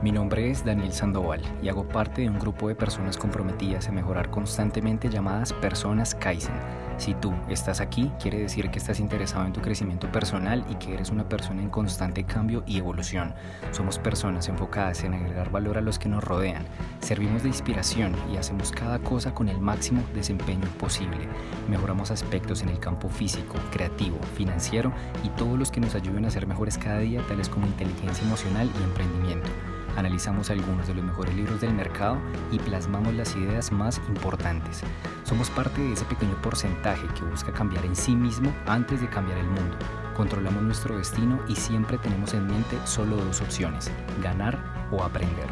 [0.00, 3.92] Mi nombre es Daniel Sandoval y hago parte de un grupo de personas comprometidas a
[3.92, 6.54] mejorar constantemente llamadas personas Kaizen.
[6.98, 10.94] Si tú estás aquí, quiere decir que estás interesado en tu crecimiento personal y que
[10.94, 13.34] eres una persona en constante cambio y evolución.
[13.72, 16.64] Somos personas enfocadas en agregar valor a los que nos rodean.
[17.00, 21.26] Servimos de inspiración y hacemos cada cosa con el máximo desempeño posible.
[21.68, 24.92] Mejoramos aspectos en el campo físico, creativo, financiero
[25.24, 28.70] y todos los que nos ayuden a ser mejores cada día, tales como inteligencia emocional
[28.78, 29.48] y emprendimiento
[29.98, 32.18] analizamos algunos de los mejores libros del mercado
[32.52, 34.82] y plasmamos las ideas más importantes.
[35.24, 39.38] Somos parte de ese pequeño porcentaje que busca cambiar en sí mismo antes de cambiar
[39.38, 39.76] el mundo.
[40.16, 43.90] Controlamos nuestro destino y siempre tenemos en mente solo dos opciones,
[44.22, 44.58] ganar
[44.92, 45.48] o aprender.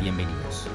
[0.00, 0.68] Bienvenidos.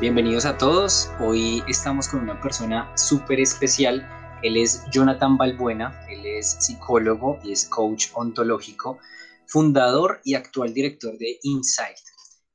[0.00, 1.08] Bienvenidos a todos.
[1.20, 4.04] Hoy estamos con una persona súper especial.
[4.42, 8.98] Él es Jonathan Balbuena, él es psicólogo y es coach ontológico,
[9.46, 11.96] fundador y actual director de Insight.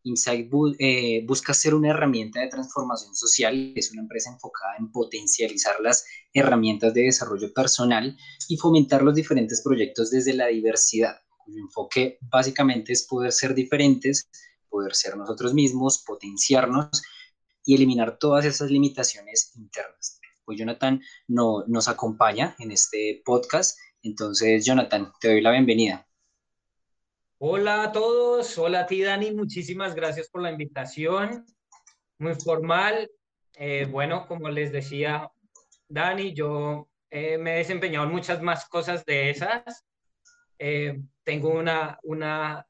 [0.04, 5.80] Insight eh, busca ser una herramienta de transformación social, es una empresa enfocada en potencializar
[5.80, 8.18] las herramientas de desarrollo personal
[8.50, 14.30] y fomentar los diferentes proyectos desde la diversidad, cuyo enfoque básicamente es poder ser diferentes,
[14.68, 17.02] poder ser nosotros mismos, potenciarnos
[17.66, 20.20] y eliminar todas esas limitaciones internas.
[20.46, 23.78] Pues Jonathan no, nos acompaña en este podcast.
[24.02, 26.08] Entonces, Jonathan, te doy la bienvenida.
[27.42, 31.46] Hola a todos, hola a ti Dani, muchísimas gracias por la invitación,
[32.18, 33.10] muy formal.
[33.56, 35.32] Eh, bueno, como les decía
[35.88, 39.86] Dani, yo eh, me he desempeñado en muchas más cosas de esas.
[40.58, 42.68] Eh, tengo una, una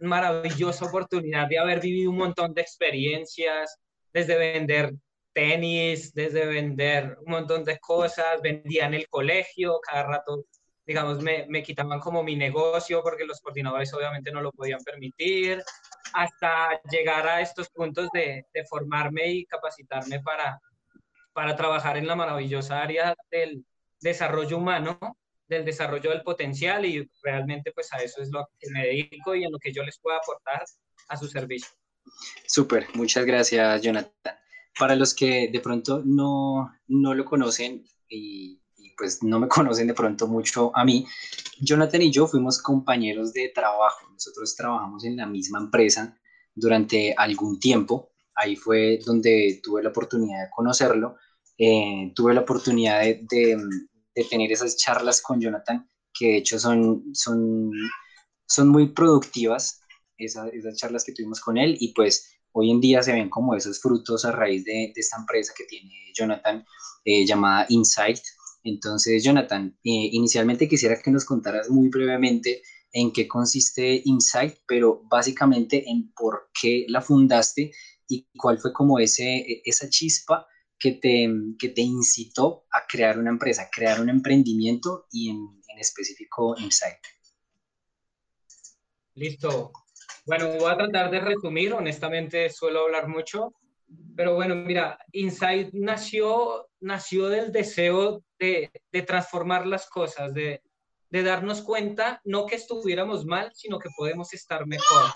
[0.00, 3.78] maravillosa oportunidad de haber vivido un montón de experiencias,
[4.12, 4.94] desde vender
[5.32, 10.44] tenis, desde vender un montón de cosas, vendía en el colegio, cada rato,
[10.84, 15.62] digamos, me, me quitaban como mi negocio porque los coordinadores obviamente no lo podían permitir,
[16.12, 20.60] hasta llegar a estos puntos de, de formarme y capacitarme para,
[21.32, 23.64] para trabajar en la maravillosa área del
[24.00, 24.98] desarrollo humano,
[25.46, 29.44] del desarrollo del potencial y realmente pues a eso es lo que me dedico y
[29.44, 30.64] en lo que yo les puedo aportar
[31.08, 31.77] a su servicio.
[32.46, 34.34] Súper, muchas gracias Jonathan.
[34.78, 38.60] Para los que de pronto no, no lo conocen y,
[38.96, 41.06] pues no me conocen de pronto mucho a mí,
[41.60, 44.08] Jonathan y yo fuimos compañeros de trabajo.
[44.12, 46.16] Nosotros trabajamos en la misma empresa
[46.54, 48.10] durante algún tiempo.
[48.34, 51.16] Ahí fue donde tuve la oportunidad de conocerlo.
[51.56, 57.04] Eh, tuve la oportunidad de, de, tener esas charlas con Jonathan, que de hecho son,
[57.14, 57.70] son,
[58.46, 59.80] son muy productivas
[60.18, 63.80] esas charlas que tuvimos con él y pues hoy en día se ven como esos
[63.80, 66.64] frutos a raíz de, esta empresa que tiene Jonathan
[67.04, 68.18] eh, llamada Insight.
[68.64, 72.62] Entonces, Jonathan, eh, inicialmente quisiera que nos contaras muy brevemente
[72.92, 77.70] en qué consiste Insight, pero básicamente en por qué la fundaste
[78.08, 80.46] y cuál fue como ese, esa chispa
[80.78, 85.36] que te, que te incitó a crear una empresa, crear un emprendimiento y en,
[85.68, 86.98] en específico Insight.
[89.14, 89.72] Listo.
[90.26, 93.54] Bueno, voy a tratar de resumir, honestamente suelo hablar mucho,
[94.16, 100.62] pero bueno, mira, Insight nació, nació del deseo de, de transformar las cosas, de,
[101.10, 105.10] de darnos cuenta, no que estuviéramos mal, sino que podemos estar mejor.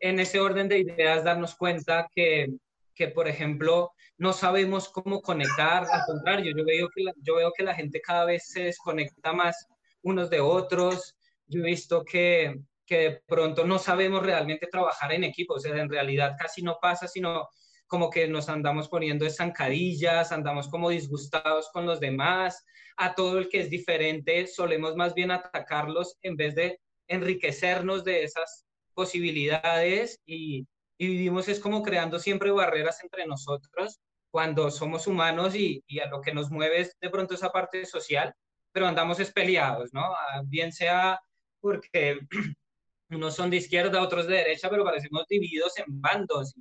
[0.00, 2.48] En ese orden de ideas, darnos cuenta que,
[2.94, 7.64] que por ejemplo, no sabemos cómo conectar, al contrario, yo veo, que yo veo que
[7.64, 9.66] la gente cada vez se desconecta más
[10.02, 11.14] unos de otros,
[11.46, 12.58] yo he visto que,
[12.92, 16.76] que de pronto no sabemos realmente trabajar en equipo, o sea, en realidad casi no
[16.78, 17.48] pasa, sino
[17.86, 22.66] como que nos andamos poniendo zancadillas, andamos como disgustados con los demás,
[22.98, 28.24] a todo el que es diferente solemos más bien atacarlos en vez de enriquecernos de
[28.24, 30.66] esas posibilidades y,
[30.98, 34.00] y vivimos es como creando siempre barreras entre nosotros
[34.30, 37.86] cuando somos humanos y, y, a lo que nos mueve es de pronto esa parte
[37.86, 38.34] social,
[38.70, 40.02] pero andamos espeleados, ¿no?
[40.02, 41.18] Ah, bien sea
[41.58, 42.20] porque
[43.14, 46.54] unos son de izquierda, otros de derecha, pero parecemos divididos en bandos.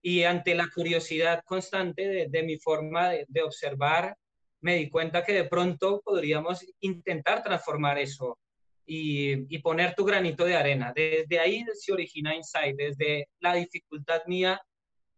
[0.00, 4.16] Y ante la curiosidad constante de, mi forma de, observar,
[4.60, 8.38] me di cuenta que de pronto podríamos intentar transformar eso
[8.84, 10.92] y, y, poner tu granito de arena.
[10.94, 14.60] Desde ahí se origina Insight, desde la dificultad mía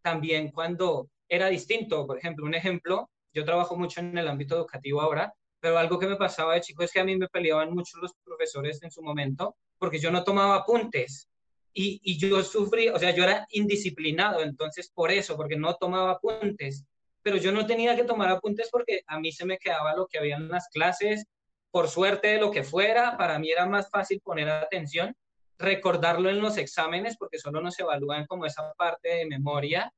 [0.02, 2.06] también cuando era distinto.
[2.06, 6.06] Por ejemplo, un ejemplo, yo trabajo mucho en el ámbito educativo ahora, pero algo que
[6.06, 9.02] me pasaba de chico es que a mí me peleaban mucho los profesores en su
[9.02, 11.28] momento porque yo no tomaba apuntes.
[11.74, 16.86] Y, yo sufrí, o sea, yo era indisciplinado, entonces por eso, porque no tomaba apuntes.
[17.22, 20.18] pero yo no tenía que tomar apuntes porque a mí se me quedaba lo que
[20.18, 21.26] había en las clases,
[21.70, 25.14] por suerte de lo que fuera, para mí era más fácil poner atención,
[25.58, 29.92] recordarlo en los exámenes porque solo nos evalúan como esa parte de memoria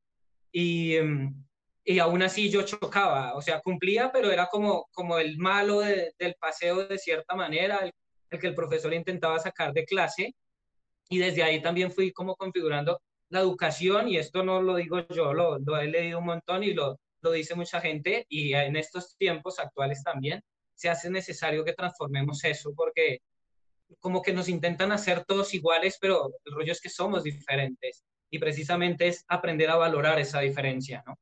[0.51, 1.33] y, em,
[1.85, 6.35] y aún así yo chocaba, o sea, cumplía, pero era como, como el malo del
[6.41, 7.89] paseo de cierta manera,
[8.31, 10.35] el que el profesor intentaba sacar de clase
[11.09, 15.35] y desde ahí también fui como configurando la educación, y esto no lo digo yo,
[15.35, 19.17] lo, lo he leído un montón y lo, lo dice mucha gente, y en estos
[19.17, 20.43] tiempos actuales también
[20.75, 23.21] se hace necesario que transformemos eso, porque
[23.99, 28.39] como que nos intentan hacer todos iguales, pero el rollo es que somos diferentes, y
[28.39, 31.19] precisamente es aprender a valorar esa diferencia, ¿no?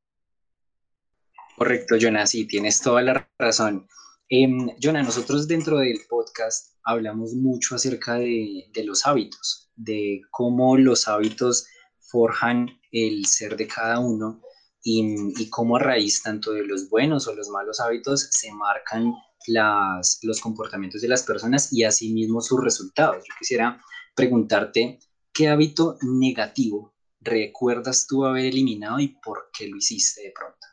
[1.57, 3.87] Correcto, Jonah, sí, tienes toda la razón.
[4.29, 4.49] Eh,
[4.83, 11.09] Jonah, nosotros dentro del podcast hablamos mucho acerca de, de los hábitos, de cómo los
[11.09, 11.67] hábitos
[11.99, 14.41] forjan el ser de cada uno
[14.85, 19.13] y, cómo a raíz tanto de los buenos o los malos hábitos se marcan
[19.47, 23.25] las, los comportamientos de las personas y asimismo sus resultados.
[23.27, 23.81] Yo quisiera
[24.15, 25.01] preguntarte,
[25.33, 30.67] ¿qué hábito negativo recuerdas tú haber eliminado y por qué lo hiciste de pronto?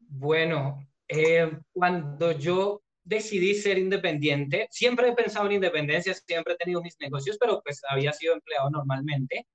[0.00, 6.80] Bueno, eh, cuando yo decidí ser independiente, siempre he pensado en independencia, siempre he tenido
[6.80, 9.46] mis negocios, pero pues había sido empleado normalmente.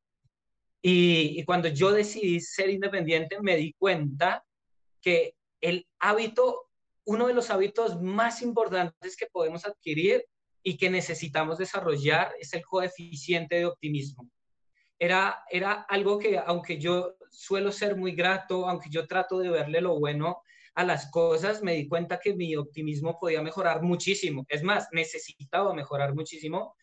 [0.81, 4.43] Y, cuando yo decidí ser independiente, me di cuenta
[5.01, 6.69] que el hábito,
[7.05, 10.25] uno de los hábitos más importantes que podemos adquirir
[10.61, 14.29] y que necesitamos desarrollar es el coeficiente de optimismo.
[14.99, 19.81] Era, era algo que, aunque yo suelo ser muy grato, aunque yo trato de verle
[19.81, 20.41] lo bueno
[20.75, 24.45] a las cosas, me di cuenta que mi optimismo podía mejorar muchísimo.
[24.49, 26.75] Es más, necesitaba mejorar muchísimo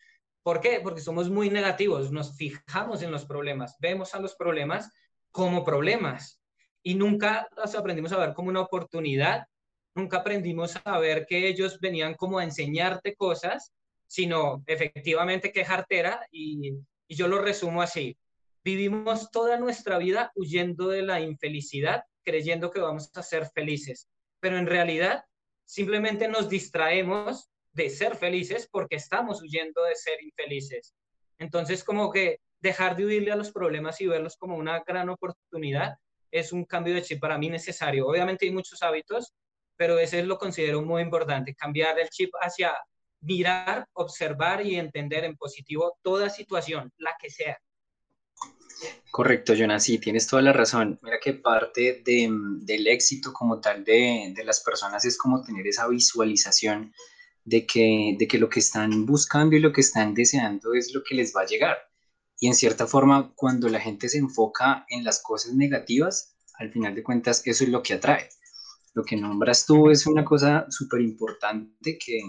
[0.43, 0.81] ¿Por qué?
[0.83, 4.91] Porque somos muy negativos, nos fijamos en los problemas, vemos a los problemas
[5.31, 6.41] como problemas
[6.83, 9.47] y nunca los aprendimos a ver como una oportunidad,
[9.95, 13.73] nunca aprendimos a ver que ellos venían como a enseñarte cosas,
[14.05, 16.73] sino efectivamente quejarte era y,
[17.07, 18.17] y yo lo resumo así.
[18.65, 24.07] Vivimos toda nuestra vida huyendo de la infelicidad, creyendo que vamos a ser felices,
[24.39, 25.23] pero en realidad
[25.65, 30.93] simplemente nos distraemos de ser felices porque estamos huyendo de ser infelices.
[31.39, 35.97] Entonces, como que dejar de huirle a los problemas y verlos como una gran oportunidad
[36.31, 38.07] es un cambio de chip para mí necesario.
[38.07, 39.33] Obviamente hay muchos hábitos,
[39.75, 42.75] pero ese lo considero muy importante, cambiar el chip hacia
[43.21, 47.59] mirar, observar y entender en positivo toda situación, la que sea.
[49.11, 50.99] Correcto, Jonas, sí, tienes toda la razón.
[51.03, 52.29] Mira que parte de,
[52.61, 56.93] del éxito como tal de, de las personas es como tener esa visualización
[57.45, 61.03] de que, de que lo que están buscando y lo que están deseando es lo
[61.03, 61.77] que les va a llegar.
[62.39, 66.95] Y en cierta forma, cuando la gente se enfoca en las cosas negativas, al final
[66.95, 68.29] de cuentas, eso es lo que atrae.
[68.93, 72.19] Lo que nombras tú es una cosa súper importante que,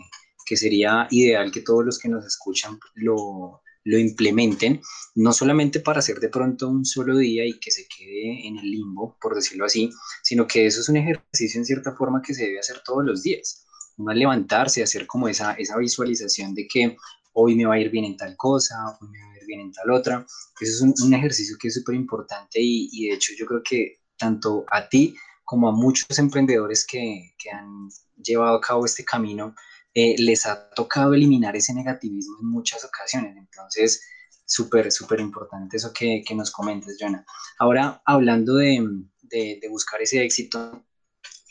[0.47, 4.81] que, sería ideal que todos los que nos escuchan lo, lo implementen,
[5.15, 8.71] no solamente para hacer de pronto un solo día y que se quede en el
[8.71, 9.91] limbo, por decirlo así,
[10.23, 13.23] sino que eso es un ejercicio en cierta forma que se debe hacer todos los
[13.23, 13.65] días
[14.09, 16.97] a levantarse, hacer como esa, esa visualización de que
[17.33, 19.61] hoy me va a ir bien en tal cosa, hoy me va a ir bien
[19.61, 20.27] en tal otra.
[20.61, 24.01] Eso es un, ejercicio que es súper importante y, y, de hecho yo creo que
[24.17, 25.15] tanto a ti
[25.45, 27.89] como a muchos emprendedores que, que han
[28.23, 29.55] llevado a cabo este camino,
[29.95, 33.37] eh, les ha tocado eliminar ese negativismo en muchas ocasiones.
[33.37, 34.03] Entonces,
[34.45, 37.25] súper, súper importante eso que, que, nos comentes, Jonah.
[37.59, 38.85] Ahora, hablando de,
[39.23, 40.85] de, de buscar ese éxito,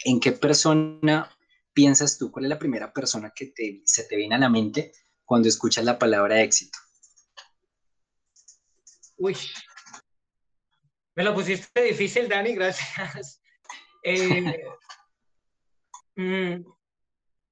[0.06, 1.30] ¿en qué persona
[1.74, 2.32] piensas tú?
[2.32, 4.92] ¿Cuál es la primera persona que te, se te viene a la mente
[5.26, 6.78] cuando escuchas la palabra éxito?
[9.18, 9.38] Uy,
[11.16, 13.40] me lo pusiste difícil, Dani, gracias.
[14.06, 14.44] Eh,
[16.18, 16.62] mm,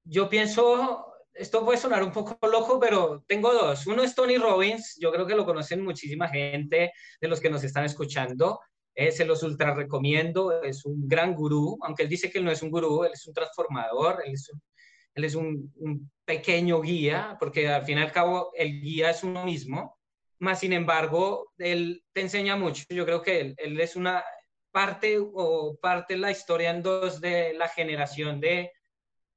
[0.04, 3.86] yo pienso, esto puede sonar un poco loco, pero tengo dos.
[3.86, 7.64] Uno es Tony Robbins, yo creo que lo conocen muchísima gente de los que nos
[7.64, 8.60] están escuchando.
[8.94, 12.50] Eh, se los ultra recomiendo, es un gran gurú, aunque él dice que él no
[12.50, 17.98] es un gurú, él es un transformador, él es un, pequeño guía, porque al fin
[17.98, 19.98] y al cabo el guía es uno mismo,
[20.38, 24.22] más sin embargo, él te enseña mucho, yo creo que él, él es una
[24.70, 28.72] parte o parte de la historia en dos de la generación de,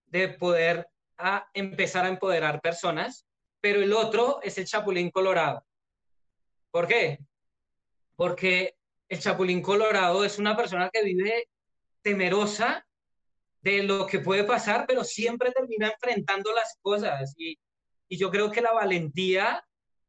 [0.08, 3.26] de poder a empezar a empoderar personas,
[3.62, 5.66] pero el otro es el Chapulín Colorado.
[6.72, 7.20] ¿Por qué?
[8.16, 8.76] Porque
[9.10, 11.48] el Chapulín Colorado es una persona que vive
[12.02, 12.86] temerosa
[13.62, 17.34] de lo que puede pasar, pero siempre termina enfrentando las cosas.
[17.38, 17.58] Y,
[18.08, 19.66] yo creo que la valentía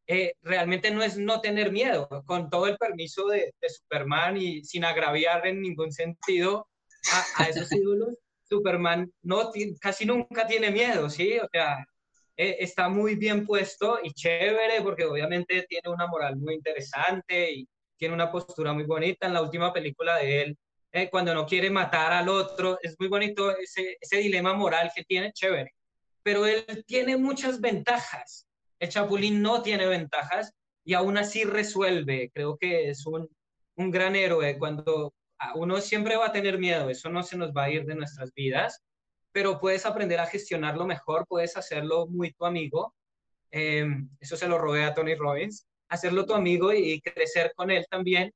[0.06, 4.84] eh, realmente no es no tener miedo, con todo el permiso de, Superman y sin
[4.84, 6.68] agraviar en ningún sentido
[7.38, 8.14] a, esos ídolos,
[8.48, 9.50] Superman no,
[9.80, 11.38] casi nunca tiene miedo, ¿sí?
[11.38, 11.84] O sea,
[12.36, 17.68] eh, está muy bien puesto y chévere porque obviamente tiene una moral muy interesante y
[17.96, 20.58] tiene una postura muy bonita en la última película de él.
[20.92, 25.04] Eh, cuando no quiere matar al otro, es muy bonito ese, ese dilema moral que
[25.04, 25.72] tiene, chévere.
[26.22, 28.46] Pero él tiene muchas ventajas
[28.78, 30.52] el Chapulín no tiene ventajas
[30.84, 32.30] y aún así resuelve.
[32.32, 35.14] Creo que es un gran héroe cuando
[35.54, 38.32] uno siempre va a tener miedo, eso no se nos va a ir de nuestras
[38.34, 38.82] vidas,
[39.32, 42.94] pero puedes aprender a gestionarlo mejor, puedes hacerlo muy tu amigo.
[43.50, 47.86] Em, eso se lo robé a Tony Robbins, hacerlo tu amigo y crecer con él
[47.90, 48.32] también,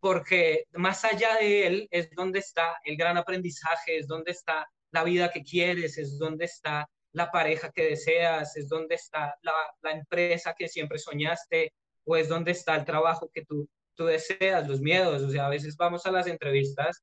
[0.00, 5.04] porque más allá de él es donde está el gran aprendizaje, es donde está la
[5.04, 10.54] vida que quieres, es donde está la pareja que deseas, es donde está la, empresa
[10.58, 11.72] que siempre soñaste
[12.04, 13.68] o es donde está el trabajo que tú,
[14.02, 15.22] tú deseas, los miedos.
[15.22, 17.02] O sea, a veces vamos a las entrevistas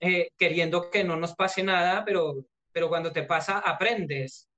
[0.00, 4.48] eh, queriendo que no nos pase nada, pero, pero cuando te pasa, aprendes.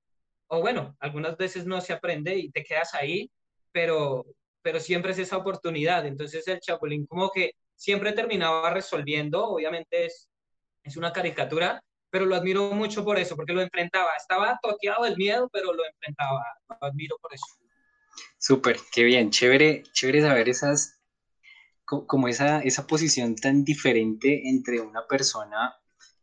[0.48, 3.30] O bueno, algunas veces no se aprende y te quedas ahí,
[3.72, 4.26] pero,
[4.62, 6.06] pero siempre es esa oportunidad.
[6.06, 10.28] Entonces el Chapulín como que siempre terminaba resolviendo, obviamente es,
[10.82, 14.10] es una caricatura, pero lo admiro mucho por eso, porque lo enfrentaba.
[14.16, 16.44] Estaba toqueado del miedo, pero lo enfrentaba.
[16.68, 17.46] Lo admiro por eso.
[18.38, 20.95] Súper, qué bien, chévere, chévere saber esas,
[21.86, 25.74] como esa, esa posición tan diferente entre una persona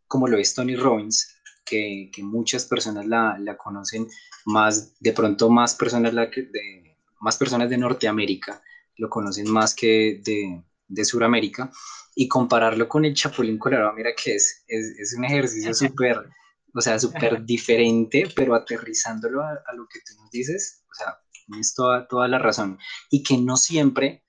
[0.07, 4.07] como lo es Tony Robbins, que, que muchas personas la, la, conocen
[4.45, 8.61] más, de pronto más personas, la, de, más personas de Norteamérica
[8.97, 11.71] lo conocen más que de, de Sudamérica
[12.15, 16.29] y compararlo con el Chapulín Colorado, mira que es, es, es un ejercicio súper,
[16.75, 21.17] o sea, súper diferente, pero aterrizándolo a, lo que tú nos dices, o sea,
[21.47, 22.77] tienes toda, toda la razón.
[23.09, 24.22] Y que no siempre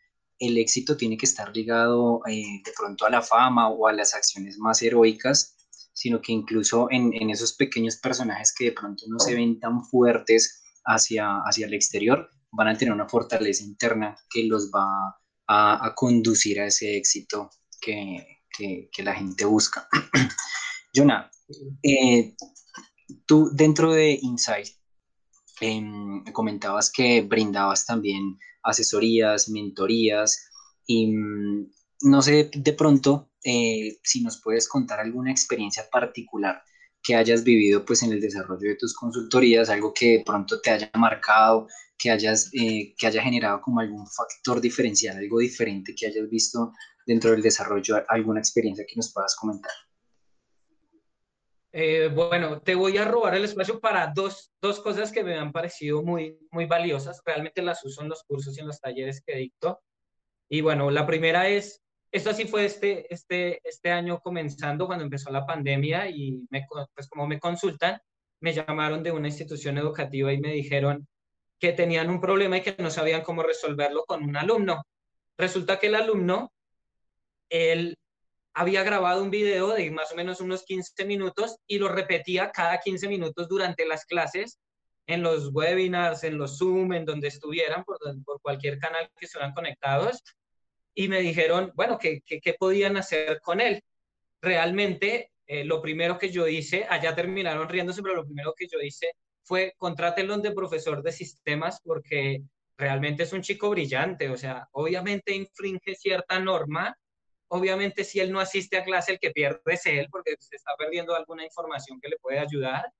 [0.46, 4.14] el éxito tiene que estar ligado eh, de pronto a la fama o a las
[4.14, 5.56] acciones más heroicas,
[5.92, 9.84] sino que incluso en, en, esos pequeños personajes que de pronto no se ven tan
[9.84, 15.86] fuertes hacia, hacia el exterior, van a tener una fortaleza interna que los va a,
[15.86, 18.40] a conducir a ese éxito que,
[19.02, 19.88] la gente busca.
[20.94, 21.30] Jonah,
[21.82, 22.34] eh,
[23.26, 24.68] tú dentro de Insight
[25.60, 30.46] em, comentabas que brindabas también asesorías, mentorías
[30.86, 31.70] y mm,
[32.02, 36.62] no sé de pronto eh, si nos puedes contar alguna experiencia particular
[37.02, 40.70] que hayas vivido pues en el desarrollo de tus consultorías, algo que de pronto te
[40.70, 41.68] haya marcado,
[41.98, 46.72] que hayas eh, que haya generado como algún factor diferencial, algo diferente que hayas visto
[47.06, 49.72] dentro del desarrollo alguna experiencia que nos puedas comentar.
[51.76, 55.50] Eh, bueno, te voy a robar el espacio para dos, dos, cosas que me han
[55.50, 57.20] parecido muy, muy valiosas.
[57.26, 59.82] Realmente las uso en los cursos y en los talleres que dicto.
[60.48, 65.32] Y bueno, la primera es, esto así fue este, este, este año comenzando cuando empezó
[65.32, 66.64] la pandemia y me,
[66.94, 68.00] pues como me consultan,
[68.38, 71.08] me llamaron de una institución educativa y me dijeron
[71.58, 74.84] que tenían un problema y que no sabían cómo resolverlo con un alumno.
[75.36, 76.52] Resulta que el alumno
[77.48, 77.96] él
[78.54, 82.78] había grabado un video de más o menos unos 15 minutos y lo repetía cada
[82.78, 84.60] 15 minutos durante las clases,
[85.06, 87.98] en los webinars, en los Zoom, en donde estuvieran, por,
[88.40, 90.22] cualquier canal que estuvieran conectados.
[90.94, 93.82] Y me dijeron, bueno, ¿qué, qué, podían hacer con él?
[94.40, 98.78] Realmente, eh, lo primero que yo hice, allá terminaron riéndose, pero lo primero que yo
[98.80, 102.42] hice fue contrátelo de profesor de sistemas porque
[102.78, 106.96] realmente es un chico brillante, o sea, obviamente infringe cierta norma,
[107.54, 110.72] Obviamente, si él no asiste a clase, el que pierde es él, porque se está
[110.76, 112.92] perdiendo alguna información que le puede ayudar.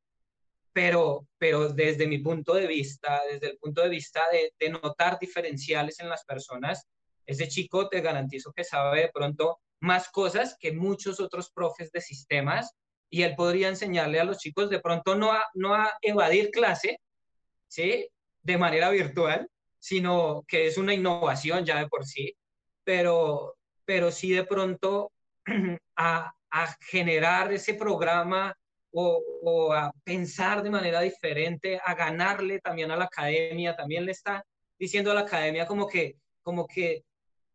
[0.73, 5.99] Pero, pero desde mi punto de vista, desde el punto de vista de, notar diferenciales
[5.99, 6.87] en las personas,
[7.27, 12.01] ese chico te garantizo que sabe de pronto más cosas que muchos otros profes de
[12.01, 12.71] sistemas
[13.11, 17.01] y él podría enseñarle a los chicos de pronto no a, no a evadir clase,
[17.67, 18.09] ¿sí?
[18.43, 19.49] De manera virtual,
[19.81, 22.37] sino que es una innovación ya de por sí,
[22.85, 25.13] pero, pero sí de pronto
[25.97, 26.33] a,
[26.81, 28.57] generar ese programa
[28.93, 34.45] o, a pensar de manera diferente, a ganarle también a la academia, también le está
[34.79, 37.03] diciendo a la academia como que, como que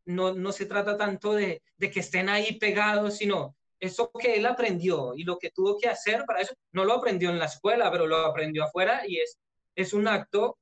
[0.04, 4.46] no, no se trata tanto de, de que estén ahí pegados, sino eso que él
[4.46, 7.90] aprendió y lo que tuvo que hacer para eso, no lo aprendió en la escuela,
[7.92, 9.40] pero lo aprendió afuera y es,
[9.76, 10.58] es un acto,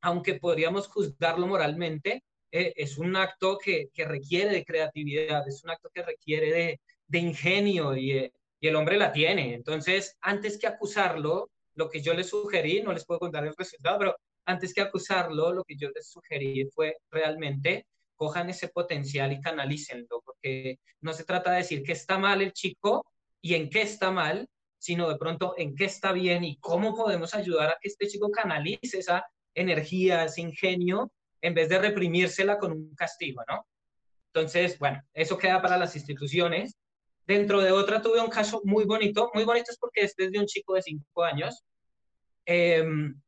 [0.00, 2.24] aunque podríamos juzgarlo moralmente,
[2.56, 7.96] eh, es un acto que, requiere de creatividad, es un acto que requiere de, ingenio
[7.96, 8.12] y,
[8.60, 9.54] y, el hombre la tiene.
[9.54, 13.98] Entonces, antes que acusarlo, lo que yo le sugerí, no les puedo contar el resultado,
[13.98, 19.40] pero antes que acusarlo, lo que yo les sugerí fue realmente cojan ese potencial y
[19.40, 23.04] canalícenlo, porque no se trata de decir que está mal el chico
[23.40, 27.34] y en qué está mal, sino de pronto en qué está bien y cómo podemos
[27.34, 31.10] ayudar a que este chico canalice esa energía, ese ingenio,
[31.44, 33.66] en vez de reprimírsela con un castigo, ¿no?
[34.32, 36.78] Entonces, bueno, eso queda para las instituciones.
[37.26, 40.38] Dentro de otra tuve un caso muy bonito, muy bonito es porque este es de
[40.38, 41.62] un chico de cinco años.
[42.46, 43.20] Em,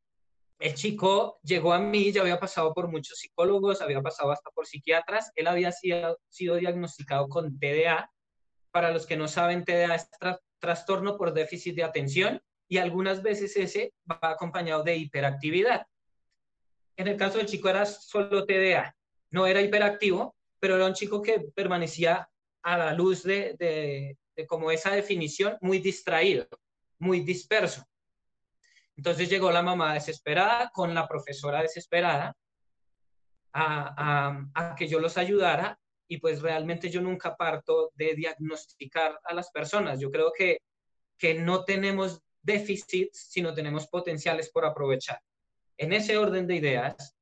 [0.58, 4.66] el chico llegó a mí, ya había pasado por muchos psicólogos, había pasado hasta por
[4.66, 8.10] psiquiatras, él había sido, sido diagnosticado con TDA.
[8.70, 10.08] Para los que no saben, TDA es
[10.58, 15.86] trastorno por déficit de atención y algunas veces ese va acompañado de hiperactividad.
[16.96, 18.96] En el caso del chico era solo TDA,
[19.30, 22.28] no era hiperactivo, pero era un chico que permanecía
[22.62, 24.16] a la luz de,
[24.48, 26.46] como esa definición, muy distraído,
[26.98, 27.84] muy disperso.
[28.96, 32.34] Entonces llegó la mamá desesperada con la profesora desesperada
[33.52, 39.20] a, a, a, que yo los ayudara y pues realmente yo nunca parto de diagnosticar
[39.22, 40.00] a las personas.
[40.00, 40.60] Yo creo que,
[41.18, 45.20] que no tenemos déficits, sino tenemos potenciales por aprovechar.
[45.78, 47.16] En ese orden de ideas,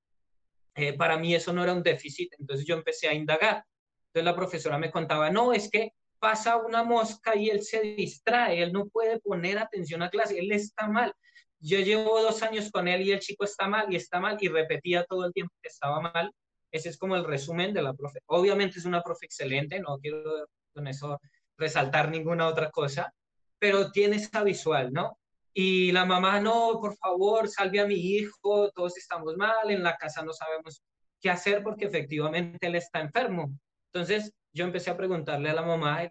[0.75, 3.65] eh, para mí eso no era un déficit, entonces yo empecé a indagar.
[4.09, 8.63] Entonces la profesora me contaba, no, es que pasa una mosca y él se distrae,
[8.63, 11.13] él no puede poner atención a clase, él está mal.
[11.59, 14.49] Yo llevo dos años con él y el chico está mal y está mal y
[14.49, 16.31] repetía todo el tiempo que estaba mal.
[16.71, 18.21] Ese es como el resumen de la profe.
[18.27, 21.21] Obviamente es una profe excelente, no quiero con eso
[21.57, 23.13] resaltar ninguna otra cosa,
[23.59, 25.19] pero tiene esa visual, ¿no?
[25.57, 29.97] Y la mamá, no, por favor, salve a mi hijo, todos estamos mal, en la
[29.97, 30.83] casa no sabemos
[31.21, 33.57] qué hacer porque efectivamente él está enfermo.
[33.93, 36.11] Entonces yo empecé a preguntarle a la mamá,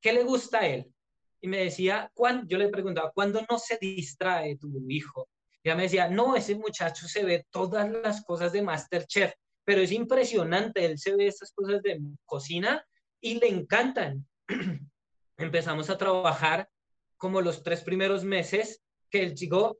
[0.00, 0.92] ¿qué le gusta a él?
[1.40, 2.46] Y me decía, ¿cuándo?
[2.46, 5.28] yo le preguntaba, ¿cuándo no se distrae tu hijo?
[5.62, 9.32] Y ella me decía, no, ese muchacho se ve todas las cosas de Masterchef,
[9.64, 12.84] pero es impresionante, él se ve estas cosas de cocina
[13.22, 14.26] y le encantan.
[15.38, 16.68] Empezamos a trabajar
[17.16, 19.78] como los tres primeros meses que el chico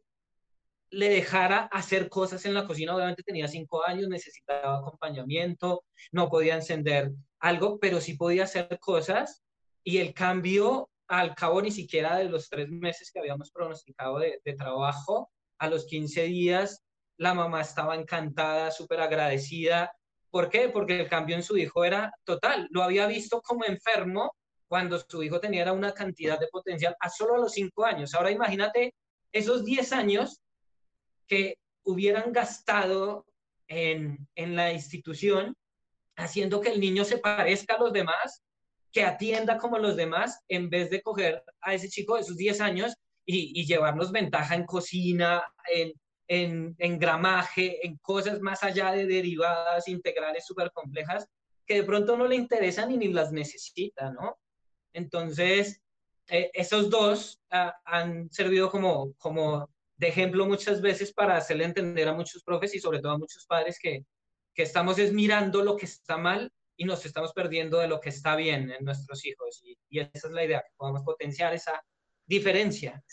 [0.90, 2.94] le dejara hacer cosas en la cocina.
[2.94, 9.42] Obviamente tenía cinco años, necesitaba acompañamiento, no podía encender algo, pero sí podía hacer cosas.
[9.82, 14.40] Y el cambio, al cabo ni siquiera de los tres meses que habíamos pronosticado de,
[14.44, 16.84] de trabajo, a los 15 días,
[17.16, 19.92] la mamá estaba encantada, súper agradecida.
[20.30, 20.68] ¿Por qué?
[20.68, 22.68] Porque el cambio en su hijo era total.
[22.70, 24.34] Lo había visto como enfermo
[24.68, 28.14] cuando su hijo tenía una cantidad de potencial a solo a los cinco años.
[28.14, 28.94] Ahora imagínate
[29.32, 30.40] esos 10 años
[31.26, 33.26] que hubieran gastado
[33.68, 35.54] en, en la institución
[36.16, 38.42] haciendo que el niño se parezca a los demás,
[38.90, 42.60] que atienda como los demás, en vez de coger a ese chico de esos 10
[42.60, 42.94] años
[43.26, 45.92] y, y llevarnos ventaja en cocina, en,
[46.28, 51.28] en, en, gramaje, en cosas más allá de derivadas integrales súper complejas
[51.66, 54.38] que de pronto no le interesan y ni las necesita, ¿no?
[54.96, 55.82] Entonces,
[56.28, 62.08] eh, esos dos uh, han servido como, como de ejemplo muchas veces para hacerle entender
[62.08, 64.06] a muchos profes y sobre todo a muchos padres que,
[64.54, 68.08] que estamos es mirando lo que está mal y nos estamos perdiendo de lo que
[68.08, 69.60] está bien en nuestros hijos.
[69.64, 71.84] Y, y esa es la idea, que podamos potenciar esa
[72.26, 73.04] diferencia.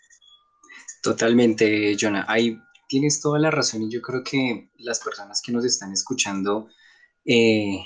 [1.01, 2.25] Totalmente, Jonah.
[2.29, 6.69] Ahí tienes toda la razón y yo creo que las personas que nos están escuchando
[7.25, 7.79] eh,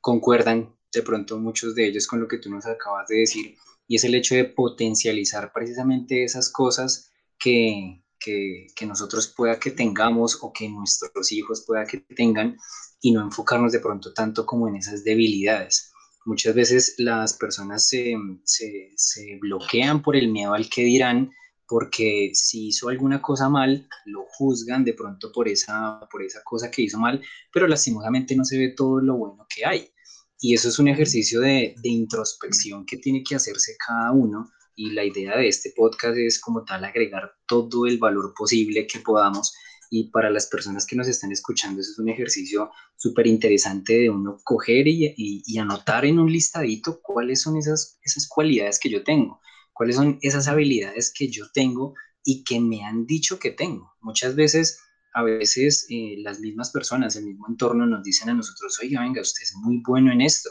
[0.00, 3.54] concuerdan de pronto muchos de ellos con lo que tú nos acabas de decir,
[3.86, 9.70] y es el hecho de potencializar precisamente esas cosas que, que, que, nosotros pueda que
[9.70, 12.56] tengamos o que nuestros hijos pueda que tengan
[13.00, 15.92] y no enfocarnos de pronto tanto como en esas debilidades.
[16.24, 21.30] Muchas veces las personas se, se, bloquean por el miedo al que dirán,
[21.68, 26.70] porque si hizo alguna cosa mal, lo juzgan de pronto por esa, por esa cosa
[26.70, 29.88] que hizo mal, pero lastimosamente no se ve todo lo bueno que hay.
[30.38, 34.50] Y eso es un ejercicio de, introspección que tiene que hacerse cada uno.
[34.74, 39.00] Y la idea de este podcast es como tal agregar todo el valor posible que
[39.00, 39.54] podamos.
[39.90, 44.10] Y para las personas que nos están escuchando, eso es un ejercicio súper interesante de
[44.10, 47.96] uno coger y, anotar en un listadito cuáles son esas
[48.28, 49.40] cualidades que yo tengo,
[49.72, 51.94] cuáles son esas habilidades que yo tengo
[52.24, 53.94] y que me han dicho que tengo.
[54.00, 54.80] Muchas veces
[55.16, 59.22] a veces eh, las mismas personas, el mismo entorno nos dicen a nosotros, oiga, venga,
[59.22, 60.50] usted es muy bueno en esto.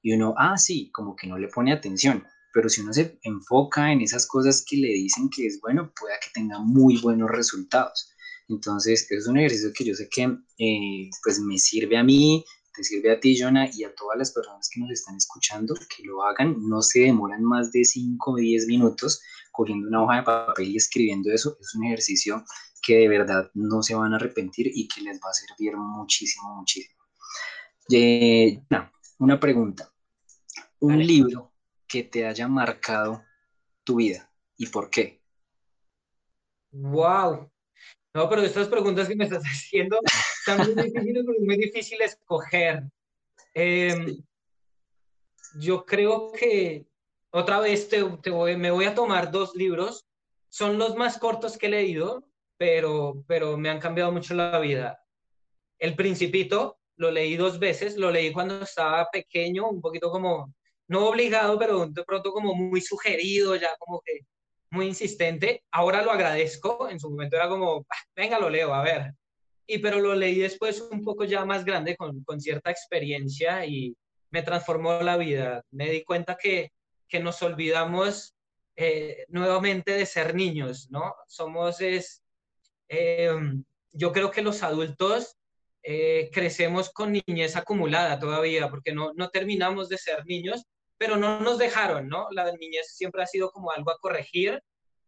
[0.00, 2.24] Y uno, ah, sí, como que no le pone atención.
[2.54, 6.14] Pero si uno se enfoca en esas cosas que le dicen que es bueno, pueda
[6.18, 8.10] que tenga muy buenos resultados.
[8.48, 12.42] Entonces, es un ejercicio que yo sé que eh, pues me sirve a mí,
[12.74, 16.04] te sirve a ti, Jonah, y a todas las personas que nos están escuchando, que
[16.04, 16.56] lo hagan.
[16.66, 19.20] No se demoran más de 5 o 10 minutos
[19.52, 21.58] cogiendo una hoja de papel y escribiendo eso.
[21.60, 22.42] Es un ejercicio
[22.86, 26.54] que de verdad no se van a arrepentir y que les va a servir muchísimo,
[26.54, 27.00] muchísimo.
[27.90, 28.62] Eh,
[29.18, 29.92] una pregunta.
[30.78, 31.52] Un libro
[31.88, 33.24] que te haya marcado
[33.82, 35.20] tu vida y por qué.
[36.70, 37.50] Wow.
[38.14, 39.98] No, pero estas preguntas que me estás haciendo
[40.38, 42.84] están muy difíciles, muy difícil escoger.
[43.52, 44.22] Em,
[45.58, 46.86] yo creo que
[47.30, 48.04] otra vez te,
[48.56, 50.06] me voy a tomar dos libros.
[50.48, 52.25] Son los más cortos que he leído,
[52.56, 55.00] pero, pero me han cambiado mucho la vida.
[55.78, 60.54] El Principito, lo leí dos veces, lo leí cuando estaba pequeño, un poquito como,
[60.88, 64.20] no obligado, pero de pronto como muy sugerido, ya como que
[64.70, 65.64] muy insistente.
[65.70, 69.12] Ahora lo agradezco, en su momento era como, ah, venga, lo leo, a ver.
[69.66, 73.96] Y pero lo leí después un poco ya más grande, con, con cierta experiencia y
[74.30, 75.62] me transformó la vida.
[75.70, 76.70] Me di cuenta que,
[77.08, 78.34] que nos olvidamos
[78.76, 81.14] eh, nuevamente de ser niños, ¿no?
[81.26, 82.22] Somos, es,
[82.88, 83.30] eh,
[83.92, 85.36] yo creo que los adultos
[85.82, 90.64] eh, crecemos con niñez acumulada todavía, porque no, no terminamos de ser niños,
[90.98, 92.28] pero no nos dejaron, ¿no?
[92.30, 94.60] La niñez siempre ha sido como algo a corregir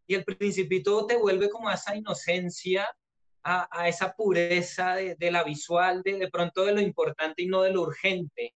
[0.06, 2.88] y el principito te vuelve como a esa inocencia,
[3.42, 7.46] a, a esa pureza de, de, la visual, de, de pronto de lo importante y
[7.46, 8.54] no de lo urgente.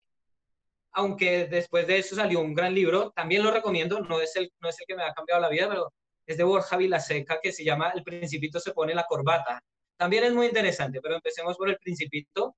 [0.93, 4.69] Aunque después de eso salió un gran libro, también lo recomiendo, no es el, no
[4.69, 5.93] es el que me ha cambiado la vida, pero
[6.31, 9.61] es de Borja Vilaseca, que se llama El Principito se pone la corbata.
[9.97, 12.55] También es muy interesante, pero empecemos por El Principito.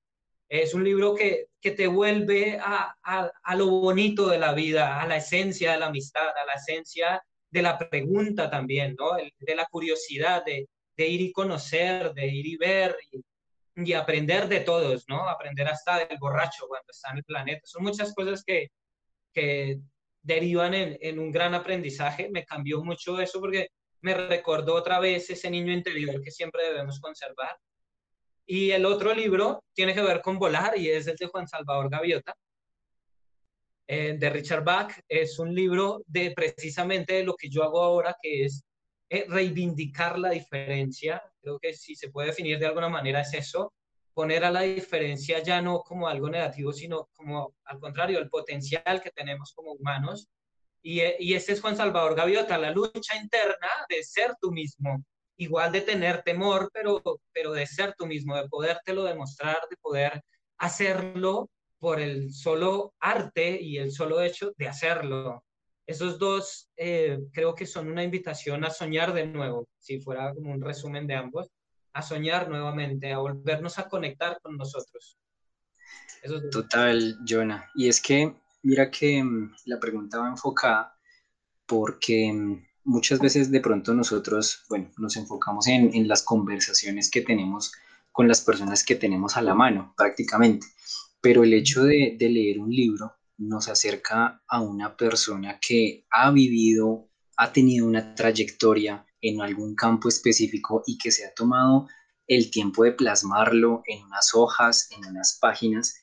[0.48, 5.08] Es un libro que, que te vuelve a, a, lo bonito de la vida, a
[5.08, 9.12] la esencia de la amistad, a la esencia de la pregunta también, ¿no?
[9.16, 13.22] de la curiosidad, de, de, ir y conocer, de ir y ver y,
[13.76, 15.28] y, aprender de todos, ¿no?
[15.28, 17.62] Aprender hasta del borracho cuando está en el planeta.
[17.66, 18.70] Son muchas cosas que,
[19.34, 19.80] que
[20.24, 22.30] derivan en, en un gran aprendizaje.
[22.32, 23.68] Me cambió mucho eso porque
[24.02, 27.56] me recordó otra vez ese niño interior que siempre debemos conservar
[28.46, 31.90] y el otro libro tiene que ver con volar y es el de Juan Salvador
[31.90, 32.36] Gaviota,
[33.88, 34.94] eh, de Richard Bach.
[35.08, 38.64] Es un libro de precisamente lo que yo hago ahora, que es
[39.10, 41.22] eh, reivindicar la diferencia.
[41.42, 43.74] Creo que si se puede definir de alguna manera es eso,
[44.14, 49.02] poner a la diferencia ya no como algo negativo, sino como al contrario, el potencial
[49.02, 50.30] que tenemos como humanos.
[50.82, 55.04] Y, y este es Juan Salvador Gaviota, la lucha interna de ser tú mismo,
[55.38, 60.22] igual de tener temor, pero, pero de ser tú mismo, de podértelo demostrar, de poder
[60.58, 61.50] hacerlo
[61.80, 65.44] por el solo arte y el solo hecho de hacerlo.
[65.86, 70.52] Esos dos eh, creo que son una invitación a soñar de nuevo, si fuera como
[70.52, 71.50] un resumen de ambos,
[71.94, 75.18] a soñar nuevamente, a volvernos a conectar con nosotros.
[76.52, 77.70] Total, Jonah.
[77.76, 80.98] Y es que, mira que mm, la pregunta va enfocada
[81.66, 87.22] porque mm, muchas veces de pronto nosotros, bueno, nos enfocamos en, en, las conversaciones que
[87.22, 87.74] tenemos
[88.12, 90.68] con las personas que tenemos a la mano prácticamente,
[91.22, 96.32] pero el hecho de, de leer un libro nos acerca a una persona que ha
[96.32, 101.88] vivido, ha tenido una trayectoria en algún campo específico y que se ha tomado
[102.28, 105.96] el tiempo de plasmarlo en unas hojas, en unas páginas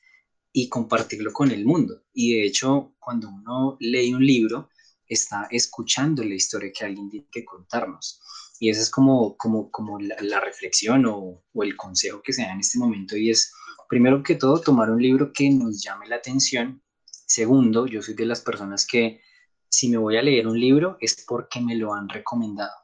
[0.51, 2.01] y compartirlo con el mundo.
[2.13, 4.69] Y de hecho, cuando uno lee un libro,
[5.07, 8.19] está escuchando la historia que alguien tiene que contarnos.
[8.59, 12.53] Y esa es como, como, como la, reflexión o, o, el consejo que se da
[12.53, 13.53] en este momento y es,
[13.87, 16.81] primero que todo, tomar un libro que nos llame la atención.
[17.05, 19.21] Segundo, yo soy de las personas que
[19.69, 22.80] si me voy a leer un libro es porque me lo han recomendado.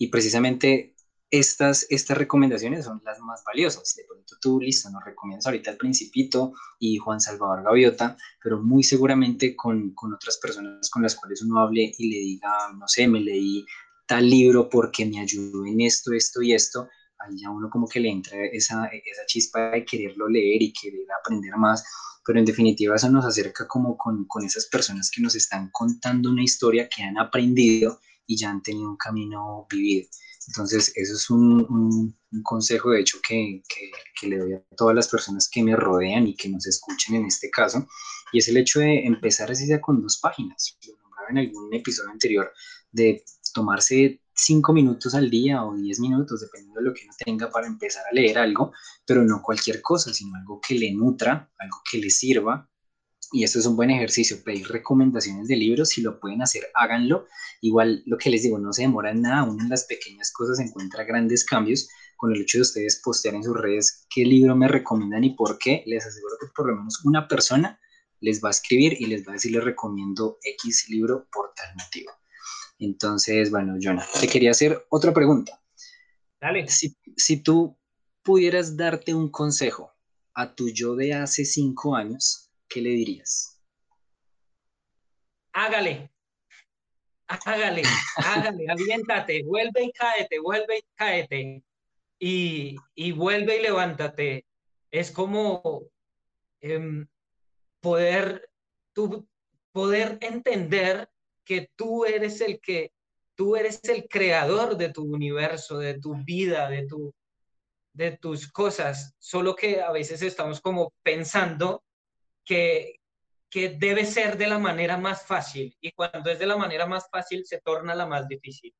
[0.00, 0.94] Y precisamente
[1.30, 3.94] estas, estas recomendaciones son las más valiosas.
[3.94, 8.82] De pronto tú, listo, nos recomiendas ahorita El Principito y Juan Salvador Gaviota, pero muy
[8.82, 13.06] seguramente con, con, otras personas con las cuales uno hable y le diga, no sé,
[13.08, 13.66] me leí
[14.06, 18.00] tal libro porque me ayudó en esto, esto y esto, ahí ya uno como que
[18.00, 21.84] le entra esa, esa chispa de quererlo leer y querer aprender más,
[22.24, 26.30] pero en definitiva eso nos acerca como con, con esas personas que nos están contando
[26.30, 30.08] una historia que han aprendido y ya han tenido un camino vivido.
[30.46, 33.60] Entonces, eso es un, un, consejo, de hecho, que,
[34.20, 37.26] que, le doy a todas las personas que me rodean y que nos escuchen en
[37.26, 37.88] este caso,
[38.32, 40.78] y es el hecho de empezar así sea con dos páginas.
[40.86, 42.52] Lo nombraba en algún episodio anterior,
[42.92, 47.50] de tomarse cinco minutos al día o diez minutos, dependiendo de lo que uno tenga
[47.50, 48.72] para empezar a leer algo,
[49.04, 52.69] pero no cualquier cosa, sino algo que le nutra, algo que le sirva,
[53.32, 57.26] y esto es un buen ejercicio, pedir recomendaciones de libros, si lo pueden hacer, háganlo.
[57.60, 61.04] Igual lo que les digo, no se demora nada, uno en las pequeñas cosas encuentra
[61.04, 61.88] grandes cambios.
[62.16, 65.58] Con el hecho de ustedes postear en sus redes qué libro me recomiendan y por
[65.58, 67.80] qué, les aseguro que por lo menos una persona
[68.20, 71.74] les va a escribir y les va a decir, les recomiendo X libro por tal
[71.76, 72.10] motivo.
[72.78, 75.62] Entonces, bueno, Jonah, te quería hacer otra pregunta.
[76.40, 76.68] Dale.
[76.68, 77.78] Si, si tú
[78.22, 79.92] pudieras darte un consejo
[80.34, 83.60] a tu yo de hace cinco años, ¿qué le dirías?
[85.52, 86.10] Hágale,
[87.26, 87.82] hágale,
[88.16, 91.64] hágale, aviéntate, vuelve y cáete, vuelve y cáete.
[92.18, 94.46] Y, y vuelve y levántate.
[94.90, 95.82] Es como
[96.60, 97.06] em,
[97.80, 98.48] poder,
[99.72, 101.08] poder entender
[101.44, 102.92] que tú eres el que,
[103.34, 107.12] tú eres el creador de tu universo, de tu vida, de tu,
[107.92, 111.82] de tus cosas, solo que a veces estamos como pensando
[112.44, 113.00] que,
[113.48, 117.08] que debe ser de la manera más fácil y cuando es de la manera más
[117.10, 118.74] fácil se torna la más difícil.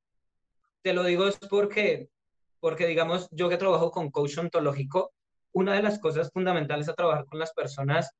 [0.82, 2.08] Te lo digo es porque,
[2.60, 5.12] porque digamos, yo que trabajo con coach ontológico,
[5.52, 8.10] una de las cosas fundamentales a trabajar con las personas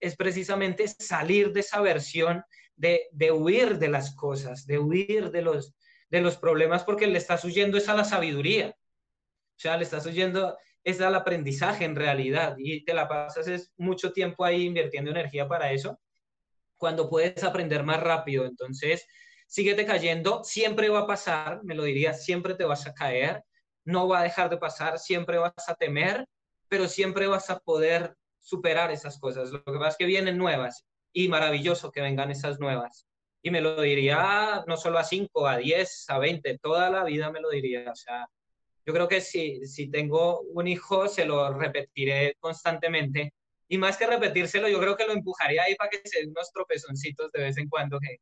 [0.00, 2.42] es precisamente salir de esa versión
[2.76, 5.74] de, de huir de las cosas, de huir de los,
[6.08, 8.70] de los problemas porque le estás huyendo es a la sabiduría.
[8.70, 13.72] O sea, le estás huyendo es al aprendizaje en realidad y te la pasas es
[13.76, 15.98] mucho tiempo ahí invirtiendo energía para eso
[16.78, 18.46] cuando puedes aprender más rápido.
[18.46, 19.06] Entonces,
[19.46, 23.42] síguete cayendo, siempre va a pasar, me lo diría, siempre te vas a caer,
[23.84, 26.26] no va a dejar de pasar, siempre vas a temer,
[26.68, 29.50] pero siempre vas a poder superar esas cosas.
[29.50, 33.06] Lo que pasa es que vienen nuevas y maravilloso que vengan esas nuevas.
[33.42, 37.30] Y me lo diría no solo a 5, a 10, a 20, toda la vida
[37.30, 37.90] me lo diría.
[37.90, 38.28] O sea,
[38.88, 43.34] yo creo que si, si tengo un hijo, se lo repetiré constantemente.
[43.68, 46.50] Y más que repetírselo, yo creo que lo empujaría ahí para que se den unos
[46.50, 48.16] tropezoncitos de vez en cuando, que,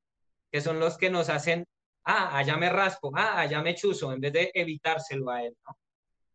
[0.51, 1.65] que son los que nos hacen,
[2.03, 5.79] ah, allá me raspo, ah, allá me chuzo, en vez de evitárselo a él, ¿no?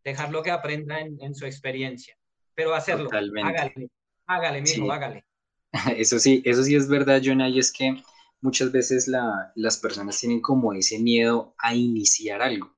[0.02, 2.16] Dejarlo que aprenda en, en su experiencia.
[2.56, 3.50] Pero hacerlo, Totalmente.
[3.50, 3.90] hágale,
[4.28, 4.90] hágale, mijo, sí.
[4.90, 5.26] hágale.
[5.98, 8.02] Eso sí, eso sí es verdad, Jonah, y es que
[8.40, 12.74] muchas veces la, las personas tienen como ese miedo a iniciar algo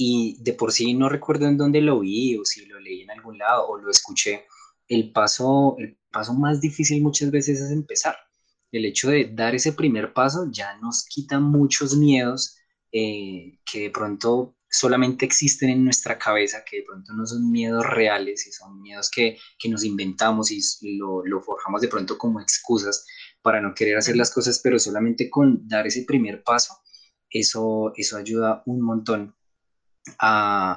[0.00, 3.10] y de por sí no recuerdo en dónde lo vi o si lo leí en
[3.10, 4.46] algún lado o lo escuché,
[4.86, 8.16] el paso, el paso más difícil muchas veces es empezar.
[8.70, 12.56] El hecho de dar ese primer paso ya nos quita muchos miedos
[12.92, 17.84] eh, que de pronto solamente existen en nuestra cabeza, que de pronto no son miedos
[17.84, 20.60] reales y son miedos que, que nos inventamos y,
[20.96, 23.04] lo, lo, forjamos de pronto como excusas
[23.42, 26.74] para no querer hacer las cosas, pero solamente con dar ese primer paso,
[27.30, 29.34] eso, eso ayuda un montón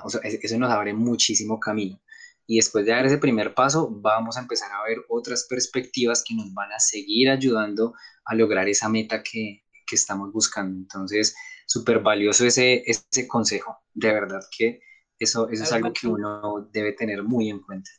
[0.04, 2.02] o sea, eso nos abre muchísimo camino.
[2.48, 6.36] Y después de dar ese primer paso, vamos a empezar a ver otras perspectivas que
[6.36, 7.94] nos van a seguir ayudando
[8.26, 10.78] a lograr esa meta que, que estamos buscando.
[10.78, 13.78] Entonces, súper valioso ese, ese consejo.
[13.94, 14.82] De verdad que
[15.18, 17.90] eso, eso es algo que uno debe tener muy en cuenta.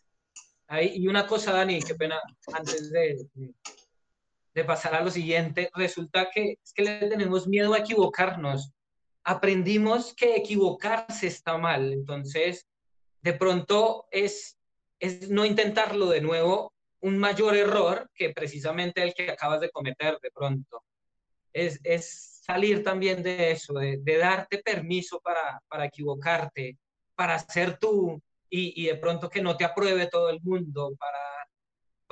[0.82, 2.20] y una cosa, Dani, qué pena,
[2.52, 3.26] antes de,
[4.54, 8.72] de pasar a lo siguiente, resulta que es que le tenemos miedo a equivocarnos
[9.24, 11.92] aprendimos que equivocarse está mal.
[11.92, 12.66] Entonces,
[13.20, 14.58] de pronto es,
[14.98, 20.18] es no intentarlo de nuevo un mayor error que precisamente el que acabas de cometer
[20.20, 20.84] de pronto.
[21.52, 26.78] Es, es salir también de eso, de, darte permiso para, para, equivocarte,
[27.14, 31.18] para ser tú y, y de pronto que no te apruebe todo el mundo, para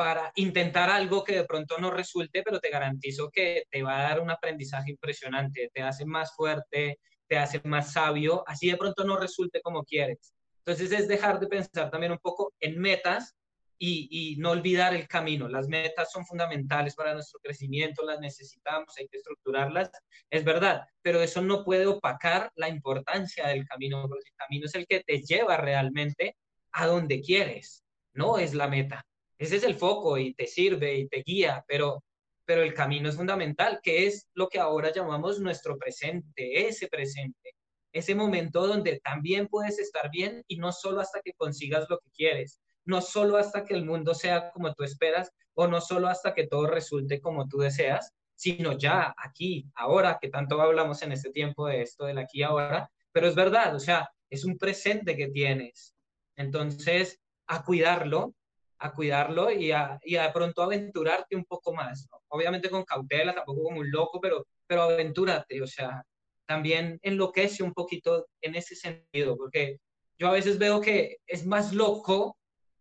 [0.01, 4.03] para intentar algo que de pronto no resulte, pero te garantizo que te va a
[4.09, 9.05] dar un aprendizaje impresionante, te hace más fuerte, te hace más sabio, así de pronto
[9.05, 10.33] no resulte como quieres.
[10.65, 13.37] Entonces es dejar de pensar también un poco en metas
[13.77, 15.51] y, no olvidar el camino.
[15.51, 19.91] Las metas son fundamentales para nuestro crecimiento, las necesitamos, hay que estructurarlas,
[20.31, 24.75] es verdad, pero eso no puede opacar la importancia del camino, porque el camino es
[24.75, 26.39] el que te lleva realmente
[26.73, 27.85] a donde quieres,
[28.15, 29.05] no es la meta.
[29.41, 32.05] Ese es el foco y te sirve y te guía, pero,
[32.45, 37.55] pero el camino es fundamental, que es lo que ahora llamamos nuestro presente, ese presente,
[37.91, 42.11] ese momento donde también puedes estar bien y no solo hasta que consigas lo que
[42.11, 46.35] quieres, no solo hasta que el mundo sea como tú esperas o no solo hasta
[46.35, 51.31] que todo resulte como tú deseas, sino ya aquí, ahora, que tanto hablamos en este
[51.31, 55.17] tiempo de esto del aquí y ahora, pero es verdad, o sea, es un presente
[55.17, 55.95] que tienes.
[56.37, 58.35] Entonces, a cuidarlo,
[58.81, 62.09] a cuidarlo y a, y a pronto aventurarte un poco más.
[62.29, 66.03] Obviamente con cautela, tampoco como un loco, pero, pero aventúrate, o sea,
[66.47, 69.79] también enloquece un poquito en ese sentido, porque
[70.19, 72.37] yo a veces veo que es más loco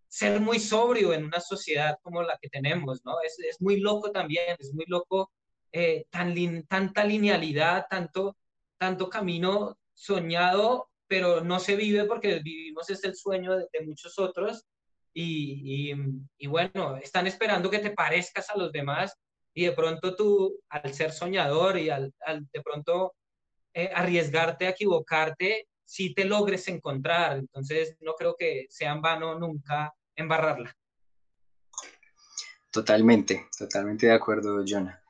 [0.08, 3.22] ser muy sobrio en una sociedad como la que tenemos, ¿no?
[3.22, 5.32] Es, es muy loco también, es muy loco
[5.72, 6.34] eh, tan
[6.68, 8.38] tanta linealidad, tanto,
[8.78, 14.66] tanto camino soñado, pero no se vive porque vivimos es el sueño de muchos otros
[15.22, 19.14] y, bueno, están esperando que te parezcas a los demás
[19.54, 22.14] y de pronto tú, al ser soñador y al,
[22.54, 23.16] de pronto
[23.74, 27.38] eh, arriesgarte a equivocarte, sí te logres encontrar.
[27.38, 30.74] Entonces, no creo que sea en vano nunca embarrarla.
[32.72, 35.02] Totalmente, totalmente de acuerdo, Jonah.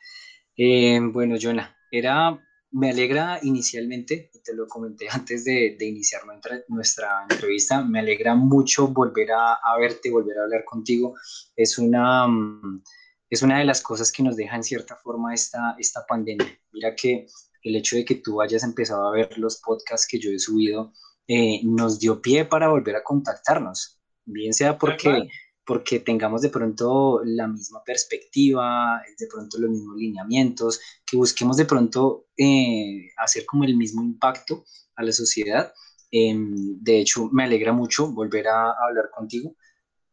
[0.55, 2.39] Eh, bueno, Jonah, era,
[2.71, 8.35] me alegra inicialmente, y te lo comenté antes de, iniciar nuestra, nuestra, entrevista, me alegra
[8.35, 11.15] mucho volver a, a, verte, volver a hablar contigo.
[11.55, 12.83] Es una, mm,
[13.29, 16.47] es una de las cosas que nos deja en cierta forma esta, esta pandemia.
[16.71, 17.27] Mira que
[17.63, 20.93] el hecho de que tú hayas empezado a ver los podcasts que yo he subido
[21.27, 25.27] eh, nos dio pie para volver a contactarnos, bien sea porque,
[25.69, 31.65] porque tengamos de pronto la misma perspectiva, de pronto los mismos lineamientos, que busquemos de
[31.65, 34.63] pronto eh, hacer como el mismo impacto
[34.95, 35.71] a la sociedad.
[36.09, 39.55] Em, de hecho, me alegra mucho volver a, hablar contigo.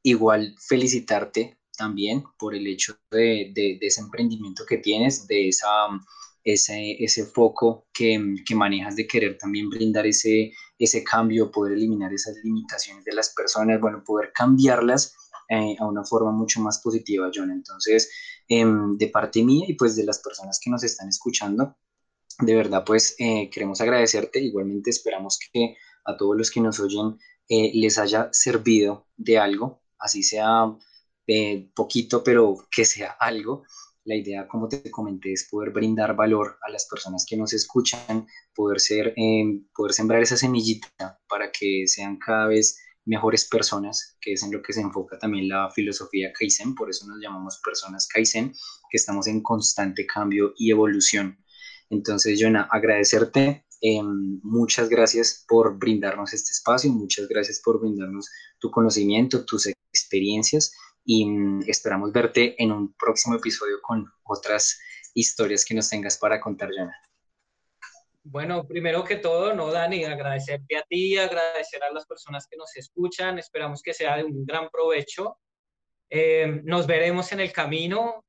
[0.03, 5.89] Igual felicitarte también por el hecho de, de, ese emprendimiento que tienes, de esa,
[6.45, 12.13] ese, ese foco que, que, manejas de querer también brindar ese, ese cambio, poder eliminar
[12.13, 15.15] esas limitaciones de las personas, bueno, poder cambiarlas
[15.49, 17.51] eh, a una forma mucho más positiva, John.
[17.51, 18.11] Entonces,
[18.49, 21.77] em, de parte mía y pues de las personas que nos están escuchando,
[22.41, 24.41] de verdad, pues eh, queremos agradecerte.
[24.41, 29.83] Igualmente esperamos que a todos los que nos oyen eh, les haya servido de algo,
[29.99, 30.77] así sea
[31.27, 33.65] eh, poquito, pero que sea algo.
[34.05, 38.27] La idea, como te comenté, es poder brindar valor a las personas que nos escuchan,
[38.55, 44.33] poder, ser, eh, poder sembrar esa semillita para que sean cada vez mejores personas, que
[44.33, 48.07] es en lo que se enfoca también la filosofía Kaizen, por eso nos llamamos personas
[48.09, 48.53] Kaizen,
[48.91, 51.39] que estamos en constante cambio y evolución.
[51.89, 58.71] Entonces, Jonah, agradecerte, eh, muchas gracias por brindarnos este espacio, muchas gracias por brindarnos tu
[58.71, 60.73] conocimiento, tus experiencias
[61.05, 64.79] y mm, esperamos verte en un próximo episodio con otras
[65.15, 67.06] historias que nos tengas para contar, Jana.
[68.29, 72.77] Bueno, primero que todo, no, Dani, agradecerte a ti, agradecer a las personas que nos
[72.77, 75.39] escuchan, esperamos que sea de un gran provecho.
[76.11, 78.25] Eh, nos veremos en el camino,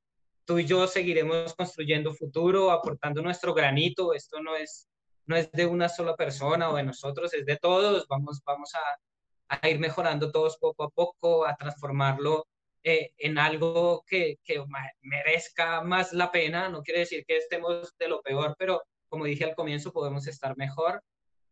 [0.45, 4.87] tú y yo seguiremos construyendo futuro, aportando nuestro granito, esto no es,
[5.25, 9.59] no es de una sola persona o de nosotros, es de todos, vamos, vamos a,
[9.61, 12.45] a ir mejorando todos poco a poco, a transformarlo
[12.83, 14.63] eh, en algo que, que,
[15.01, 16.69] merezca más la pena.
[16.69, 20.57] No quiere decir que estemos de lo peor, pero como dije al comienzo, podemos estar
[20.57, 21.01] mejor.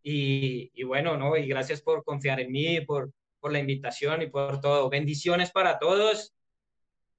[0.04, 1.36] Y, y bueno, ¿no?
[1.36, 4.90] Y gracias por confiar en mí, por, por la invitación y por todo.
[4.90, 6.34] Bendiciones para todos.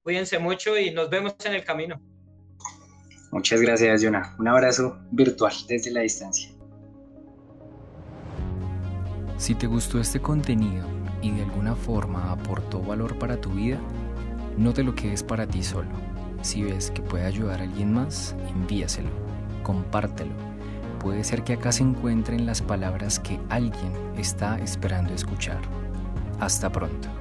[0.03, 2.01] Cuídense mucho y nos vemos en el camino.
[3.33, 4.37] Muchas gracias, Jonah.
[4.39, 6.51] Un abrazo virtual desde la distancia.
[9.37, 10.87] Si te gustó este contenido
[11.21, 13.79] y de alguna forma aportó valor para tu vida,
[14.57, 15.91] no te lo quedes para ti solo.
[16.41, 19.11] Si ves que puede ayudar a alguien más, envíaselo,
[19.67, 20.31] compártelo.
[21.01, 25.59] Puede ser que acá se encuentren las palabras que alguien está esperando escuchar.
[26.39, 27.16] Hasta pronto.